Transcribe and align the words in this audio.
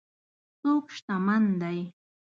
څوک 0.59 0.85
شتمن 0.95 1.43
دی. 1.61 1.79